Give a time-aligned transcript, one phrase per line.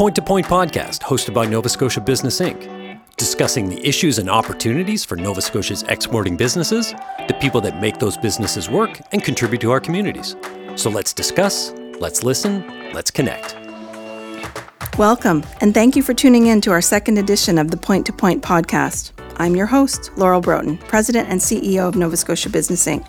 [0.00, 5.04] Point to Point podcast, hosted by Nova Scotia Business Inc., discussing the issues and opportunities
[5.04, 6.92] for Nova Scotia's exporting businesses,
[7.28, 10.36] the people that make those businesses work and contribute to our communities.
[10.76, 13.58] So let's discuss, let's listen, let's connect.
[14.96, 18.12] Welcome, and thank you for tuning in to our second edition of the Point to
[18.14, 19.12] Point podcast.
[19.36, 23.06] I'm your host, Laurel Broten, President and CEO of Nova Scotia Business Inc.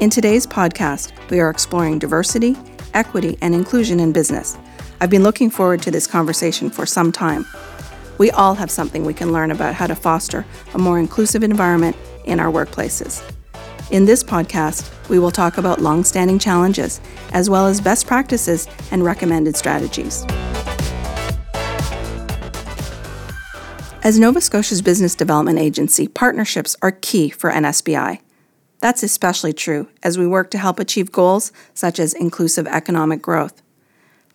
[0.00, 2.56] In today's podcast, we are exploring diversity,
[2.92, 4.58] equity, and inclusion in business
[4.98, 7.44] I've been looking forward to this conversation for some time.
[8.16, 11.96] We all have something we can learn about how to foster a more inclusive environment
[12.24, 13.22] in our workplaces.
[13.90, 17.00] In this podcast, we will talk about long-standing challenges
[17.32, 20.24] as well as best practices and recommended strategies.
[24.02, 28.20] As Nova Scotia's business development agency, partnerships are key for NSBI.
[28.78, 33.62] That's especially true as we work to help achieve goals such as inclusive economic growth.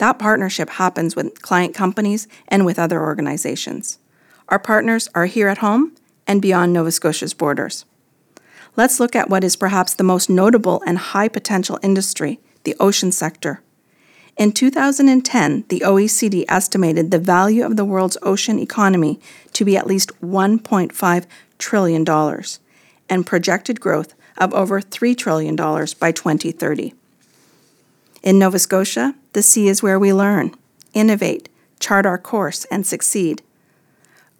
[0.02, 4.00] That partnership happens with client companies and with other organizations.
[4.50, 5.92] Our partners are here at home
[6.26, 7.86] and beyond Nova Scotia's borders.
[8.76, 13.12] Let's look at what is perhaps the most notable and high potential industry the ocean
[13.12, 13.62] sector.
[14.38, 19.20] In 2010, the OECD estimated the value of the world's ocean economy
[19.54, 21.26] to be at least $1.5
[21.60, 22.44] trillion
[23.08, 26.96] and projected growth of over $3 trillion by 2030.
[28.24, 30.54] In Nova Scotia, the sea is where we learn,
[30.94, 33.42] innovate, chart our course, and succeed.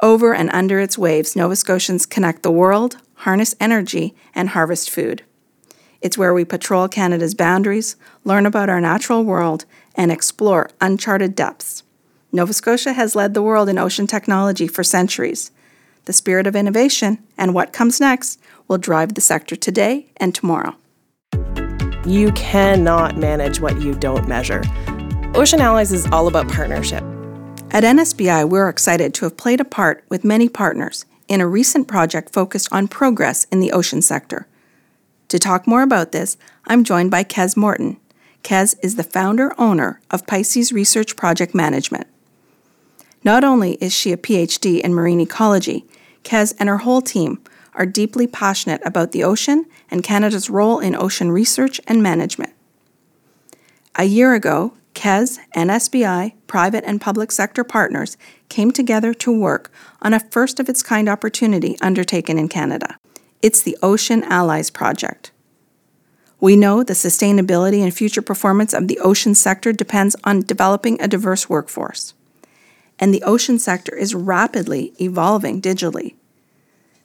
[0.02, 5.24] Over and under its waves, Nova Scotians connect the world, harness energy, and harvest food.
[6.02, 11.84] It's where we patrol Canada's boundaries, learn about our natural world, and explore uncharted depths.
[12.32, 15.52] Nova Scotia has led the world in ocean technology for centuries.
[16.06, 20.76] The spirit of innovation and what comes next will drive the sector today and tomorrow.
[22.06, 24.64] You cannot manage what you don't measure.
[25.36, 27.04] Ocean Allies is all about partnership.
[27.70, 31.88] At NSBI, we're excited to have played a part with many partners in a recent
[31.88, 34.48] project focused on progress in the ocean sector.
[35.28, 37.98] To talk more about this, I'm joined by Kez Morton.
[38.44, 42.08] Kez is the founder owner of Pisces Research Project Management.
[43.24, 45.86] Not only is she a PhD in marine ecology,
[46.24, 47.40] Kez and her whole team
[47.74, 52.54] are deeply passionate about the ocean and Canada's role in ocean research and management.
[53.96, 58.18] A year ago, Kez, NSBI, private and public sector partners
[58.50, 59.72] came together to work
[60.02, 62.98] on a first of its kind opportunity undertaken in Canada.
[63.42, 65.32] It's the Ocean Allies Project.
[66.40, 71.08] We know the sustainability and future performance of the ocean sector depends on developing a
[71.08, 72.14] diverse workforce.
[73.00, 76.16] And the ocean sector is rapidly evolving digitally.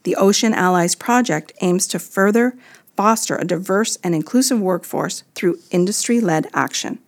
[0.07, 2.57] The Ocean Allies Project aims to further
[2.97, 7.01] foster a diverse and inclusive workforce through industry led action.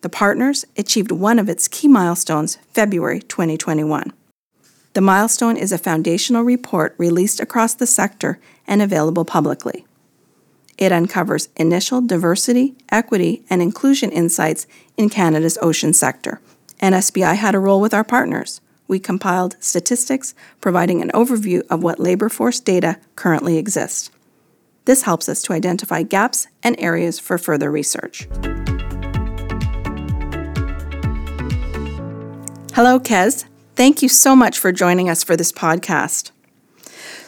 [0.00, 4.14] The partners achieved one of its key milestones February 2021.
[4.94, 9.84] The milestone is a foundational report released across the sector and available publicly.
[10.78, 16.40] It uncovers initial diversity, equity, and inclusion insights in Canada's ocean sector.
[16.80, 22.00] NSBI had a role with our partners we compiled statistics providing an overview of what
[22.00, 24.10] labor force data currently exists.
[24.86, 28.26] This helps us to identify gaps and areas for further research.
[32.74, 33.44] Hello, Kez.
[33.76, 36.30] Thank you so much for joining us for this podcast.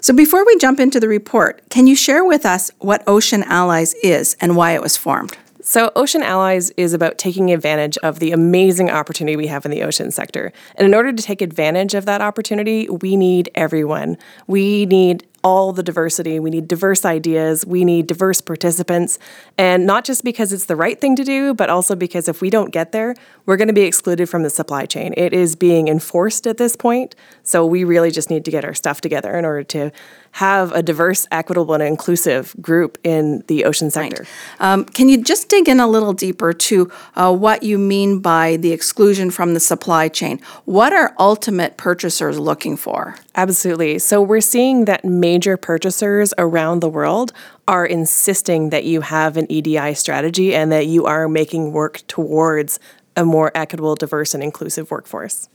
[0.00, 3.92] So, before we jump into the report, can you share with us what Ocean Allies
[4.02, 5.36] is and why it was formed?
[5.62, 9.82] So, Ocean Allies is about taking advantage of the amazing opportunity we have in the
[9.82, 10.52] ocean sector.
[10.76, 14.16] And in order to take advantage of that opportunity, we need everyone.
[14.46, 16.38] We need all the diversity.
[16.38, 17.64] We need diverse ideas.
[17.64, 19.18] We need diverse participants.
[19.56, 22.50] And not just because it's the right thing to do, but also because if we
[22.50, 23.14] don't get there,
[23.46, 25.14] we're going to be excluded from the supply chain.
[25.16, 27.14] It is being enforced at this point.
[27.42, 29.90] So we really just need to get our stuff together in order to
[30.32, 34.22] have a diverse, equitable, and inclusive group in the ocean sector.
[34.60, 34.72] Right.
[34.72, 38.56] Um, can you just dig in a little deeper to uh, what you mean by
[38.56, 40.40] the exclusion from the supply chain?
[40.66, 43.16] What are ultimate purchasers looking for?
[43.34, 43.98] Absolutely.
[43.98, 47.32] So we're seeing that major purchasers around the world
[47.68, 52.80] are insisting that you have an EDI strategy and that you are making work towards
[53.16, 55.48] a more equitable, diverse, and inclusive workforce.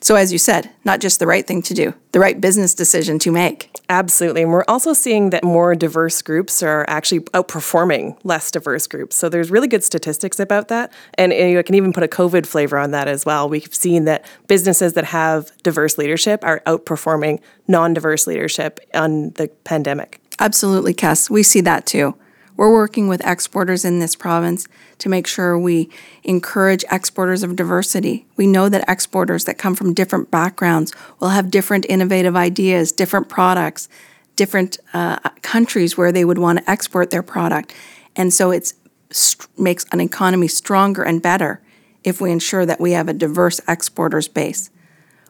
[0.00, 3.18] So, as you said, not just the right thing to do, the right business decision
[3.20, 3.70] to make.
[3.88, 4.42] Absolutely.
[4.42, 9.16] And we're also seeing that more diverse groups are actually outperforming less diverse groups.
[9.16, 10.92] So, there's really good statistics about that.
[11.14, 13.48] And you can even put a COVID flavor on that as well.
[13.48, 19.48] We've seen that businesses that have diverse leadership are outperforming non diverse leadership on the
[19.64, 20.20] pandemic.
[20.38, 21.28] Absolutely, Kez.
[21.28, 22.14] We see that too.
[22.58, 24.66] We're working with exporters in this province
[24.98, 25.88] to make sure we
[26.24, 28.26] encourage exporters of diversity.
[28.36, 33.28] We know that exporters that come from different backgrounds will have different innovative ideas, different
[33.28, 33.88] products,
[34.34, 37.72] different uh, countries where they would want to export their product.
[38.16, 38.72] And so it
[39.12, 41.62] st- makes an economy stronger and better
[42.02, 44.68] if we ensure that we have a diverse exporters base.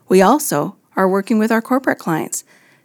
[0.08, 2.44] We also are working with our corporate clients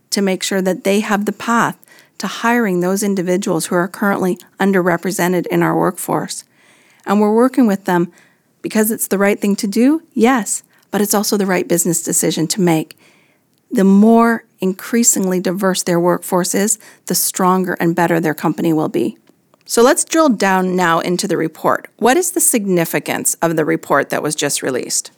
[0.10, 1.78] to make sure that they have the path
[2.24, 6.46] to hiring those individuals who are currently underrepresented in our workforce.
[7.06, 8.14] And we're working with them
[8.62, 12.48] because it's the right thing to do, yes, but it's also the right business decision
[12.48, 12.98] to make.
[13.72, 19.18] The more increasingly diverse their workforce is, the stronger and better their company will be.
[19.66, 21.90] So let's drill down now into the report.
[21.98, 25.12] What is the significance of the report that was just released?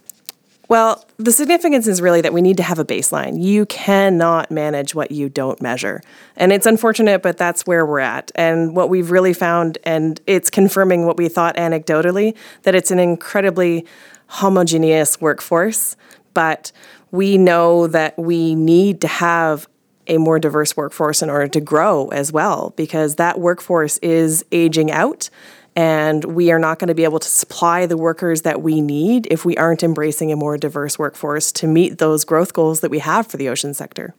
[0.67, 3.41] Well, the significance is really that we need to have a baseline.
[3.41, 6.01] You cannot manage what you don't measure.
[6.35, 8.31] And it's unfortunate, but that's where we're at.
[8.33, 13.00] And what we've really found, and it's confirming what we thought anecdotally, that it's an
[13.00, 13.85] incredibly
[14.27, 15.95] homogeneous workforce.
[16.33, 16.71] But
[17.11, 19.68] we know that we need to have
[20.07, 24.91] a more diverse workforce in order to grow as well, because that workforce is aging
[24.91, 25.29] out
[25.75, 29.27] and we are not going to be able to supply the workers that we need
[29.30, 33.00] if we aren't embracing a more diverse workforce to meet those growth goals that we
[33.00, 34.16] have for the ocean sector.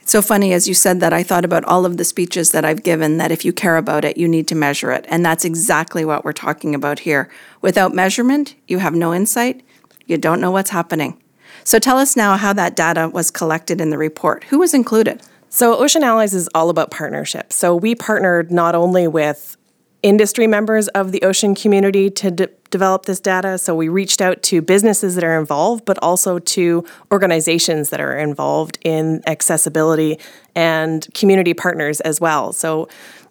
[0.00, 2.64] It's so funny as you said that I thought about all of the speeches that
[2.64, 5.04] I've given that if you care about it, you need to measure it.
[5.08, 7.30] And that's exactly what we're talking about here.
[7.60, 9.62] Without measurement, you have no insight,
[10.06, 11.20] you don't know what's happening.
[11.62, 14.44] So tell us now how that data was collected in the report.
[14.44, 15.22] Who was included?
[15.52, 17.52] So, Ocean Allies is all about partnership.
[17.52, 19.56] So, we partnered not only with
[20.02, 23.58] industry members of the ocean community to de- develop this data.
[23.58, 28.16] So we reached out to businesses that are involved, but also to organizations that are
[28.16, 30.18] involved in accessibility
[30.54, 32.52] and community partners as well.
[32.52, 32.88] So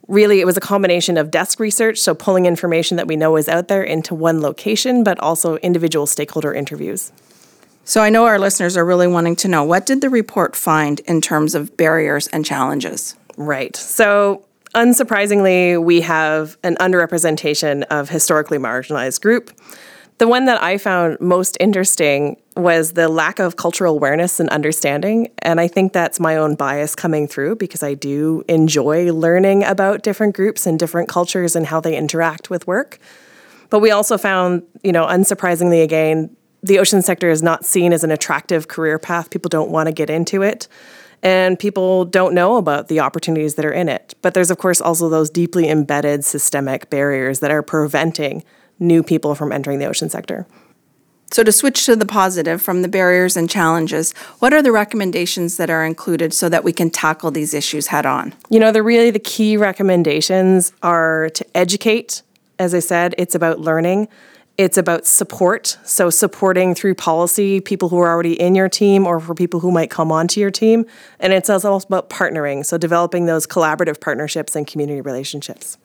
[0.08, 3.48] really it was a combination of desk research, so pulling information that we know is
[3.48, 7.12] out there into one location, but also individual stakeholder interviews.
[7.86, 11.00] So I know our listeners are really wanting to know what did the report find
[11.02, 13.16] in terms of barriers and challenges?
[13.36, 13.76] Right.
[13.76, 14.46] So
[14.76, 19.52] unsurprisingly, we have an underrepresentation of historically marginalized group.
[20.20, 25.30] The one that I found most interesting was the lack of cultural awareness and understanding.
[25.40, 30.04] And I think that's my own bias coming through because I do enjoy learning about
[30.04, 33.00] different groups and different cultures and how they interact with work.
[33.70, 38.04] But we also found, you know, unsurprisingly again, the ocean sector is not seen as
[38.04, 39.30] an attractive career path.
[39.30, 40.68] People don't want to get into it
[41.22, 44.16] and people don't know about the opportunities that are in it.
[44.22, 48.44] But there's, of course, also those deeply embedded systemic barriers that are preventing
[48.80, 50.48] new people from entering the ocean sector.
[51.32, 55.58] So, to switch to the positive from the barriers and challenges, what are the recommendations
[55.58, 58.34] that are included so that we can tackle these issues head on?
[58.50, 62.24] You know, the really the key recommendations are to educate.
[62.58, 64.08] As I said, it's about learning.
[64.60, 65.78] It's about support.
[65.86, 69.72] So, supporting through policy people who are already in your team or for people who
[69.72, 70.86] might come onto your team.
[71.22, 72.66] And it's also about partnering.
[72.66, 75.78] So, developing those collaborative partnerships and community relationships.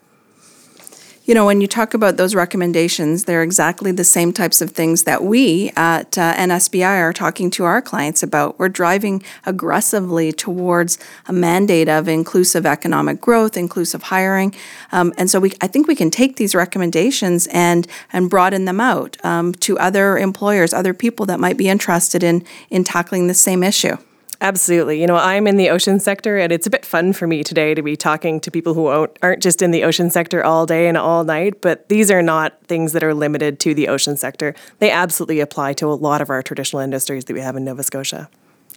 [1.26, 5.04] You know, when you talk about those recommendations, they're exactly the same types of things
[5.04, 8.58] that we at uh, NSBI are talking to our clients about.
[8.58, 14.54] We're driving aggressively towards a mandate of inclusive economic growth, inclusive hiring,
[14.92, 18.78] um, and so we, I think we can take these recommendations and and broaden them
[18.78, 23.34] out um, to other employers, other people that might be interested in in tackling the
[23.34, 23.96] same issue.
[24.40, 25.00] Absolutely.
[25.00, 27.74] You know, I'm in the ocean sector, and it's a bit fun for me today
[27.74, 30.96] to be talking to people who aren't just in the ocean sector all day and
[30.96, 34.54] all night, but these are not things that are limited to the ocean sector.
[34.80, 37.82] They absolutely apply to a lot of our traditional industries that we have in Nova
[37.82, 38.28] Scotia.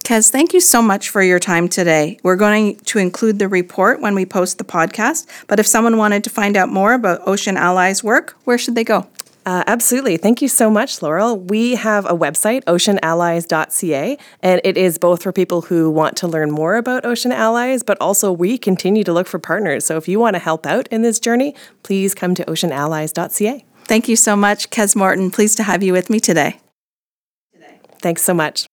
[0.04, 2.18] Kez, thank you so much for your time today.
[2.24, 6.24] We're going to include the report when we post the podcast, but if someone wanted
[6.24, 9.08] to find out more about Ocean Allies work, where should they go?
[9.48, 10.18] Uh, absolutely.
[10.18, 11.40] Thank you so much, Laurel.
[11.40, 16.52] We have a website, oceanallies.ca, and it is both for people who want to learn
[16.52, 19.86] more about Ocean Allies, but also we continue to look for partners.
[19.86, 23.64] So if you want to help out in this journey, please come to oceanallies.ca.
[23.86, 25.32] Thank you so much, Kez Morton.
[25.32, 26.60] Pleased to have you with me today.
[28.02, 28.68] Thanks so much.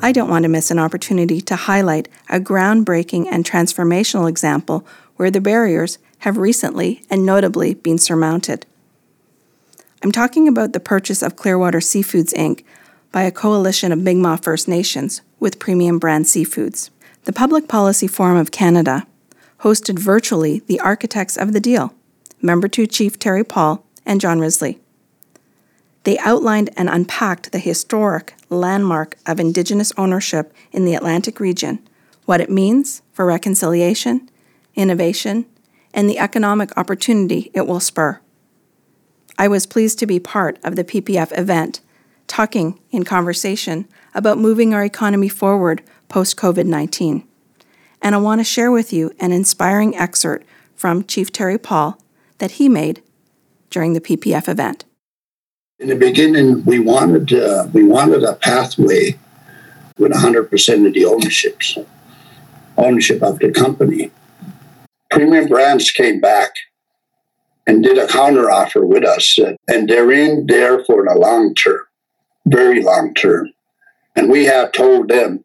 [0.00, 4.84] I don't want to miss an opportunity to highlight a groundbreaking and transformational example
[5.14, 8.66] where the barriers have recently and notably been surmounted.
[10.02, 12.62] I'm talking about the purchase of Clearwater Seafoods Inc.
[13.10, 16.90] by a coalition of Mi'kmaq First Nations with Premium Brand Seafoods.
[17.24, 19.06] The Public Policy Forum of Canada
[19.60, 21.92] hosted virtually the architects of the deal,
[22.42, 24.78] Membertou Chief Terry Paul and John Risley.
[26.04, 31.80] They outlined and unpacked the historic landmark of Indigenous ownership in the Atlantic region
[32.24, 34.28] what it means for reconciliation,
[34.74, 35.46] innovation,
[35.98, 38.20] and the economic opportunity it will spur.
[39.36, 41.80] I was pleased to be part of the PPF event,
[42.28, 47.26] talking in conversation about moving our economy forward post COVID 19.
[48.00, 52.00] And I want to share with you an inspiring excerpt from Chief Terry Paul
[52.38, 53.02] that he made
[53.68, 54.84] during the PPF event.
[55.80, 59.18] In the beginning, we wanted uh, we wanted a pathway
[59.98, 61.76] with 100% of the ownerships,
[62.76, 64.12] ownership of the company.
[65.10, 66.50] Premium Brands came back
[67.66, 69.38] and did a counteroffer with us,
[69.68, 71.82] and they're in there for the long term,
[72.46, 73.50] very long term.
[74.16, 75.44] And we have told them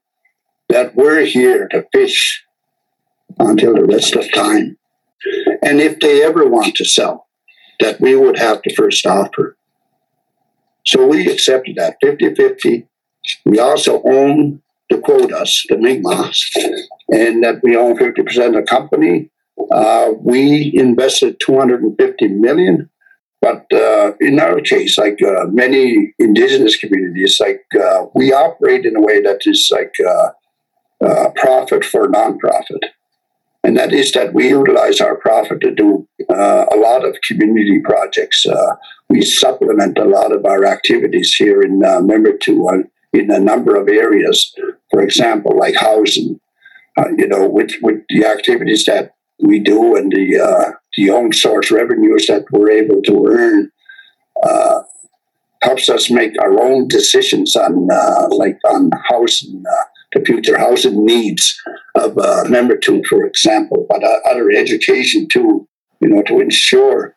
[0.69, 2.43] that we're here to fish
[3.39, 4.77] until the rest of time.
[5.61, 7.27] And if they ever want to sell,
[7.79, 9.57] that we would have the first offer.
[10.85, 12.87] So we accepted that 50 50.
[13.45, 16.35] We also own the quotas, the Mi'kmaq,
[17.09, 19.29] and that we own 50% of the company.
[19.71, 22.89] Uh, we invested 250 million.
[23.41, 28.95] But uh, in our case, like uh, many indigenous communities, like uh, we operate in
[28.95, 30.29] a way that is like uh,
[31.05, 32.79] uh, profit for nonprofit
[33.65, 38.45] and that is that we utilize our profit to do a lot of community projects.
[39.09, 42.83] We supplement a lot of our activities here in Membertou uh,
[43.13, 44.53] in a number of areas.
[44.91, 46.39] For example, like housing,
[47.17, 51.71] you know, with, with the activities that we do and the uh, the own source
[51.71, 53.71] revenues that we're able to earn
[54.43, 54.81] uh,
[55.61, 57.87] helps us make our own decisions on
[58.31, 59.63] like on housing
[60.13, 61.59] the future housing needs
[61.95, 65.67] of uh, Membertou, for example, but uh, other education too,
[65.99, 67.15] you know, to ensure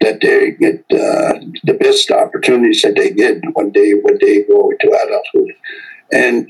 [0.00, 4.70] that they get uh, the best opportunities that they get when they when they go
[4.80, 5.54] to adulthood.
[6.12, 6.48] And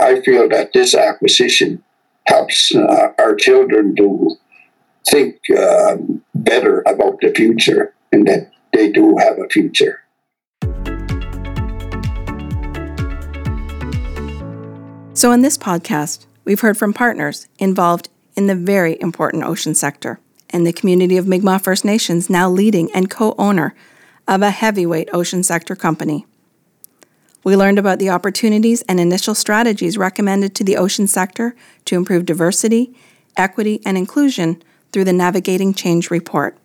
[0.00, 1.82] I feel that this acquisition
[2.26, 4.36] helps uh, our children to
[5.08, 5.96] think uh,
[6.34, 10.00] better about the future and that they do have a future.
[15.14, 20.18] So, in this podcast, we've heard from partners involved in the very important ocean sector
[20.50, 23.74] and the community of Mi'kmaq First Nations now leading and co owner
[24.26, 26.26] of a heavyweight ocean sector company.
[27.44, 31.56] We learned about the opportunities and initial strategies recommended to the ocean sector
[31.86, 32.94] to improve diversity,
[33.36, 36.56] equity, and inclusion through the Navigating Change report.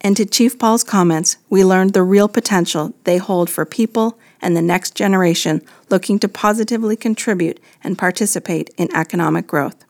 [0.00, 4.56] And to Chief Paul's comments, we learned the real potential they hold for people and
[4.56, 9.84] the next generation looking to positively contribute and participate in economic growth.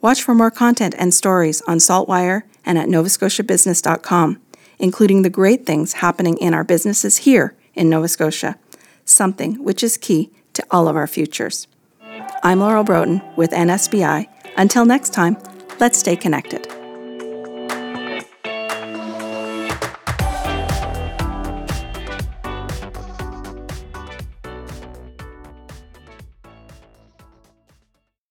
[0.00, 4.40] Watch for more content and stories on Saltwire and at novascotiabusiness.com,
[4.78, 8.58] including the great things happening in our businesses here in Nova Scotia,
[9.04, 11.66] something which is key to all of our futures.
[12.42, 14.26] I'm Laurel Broten with NSBI.
[14.56, 15.36] Until next time,
[15.80, 16.77] let's stay connected.